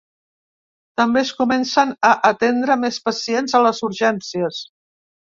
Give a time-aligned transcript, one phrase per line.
[0.99, 4.63] També es comencen a atendre més pacients a les urgències.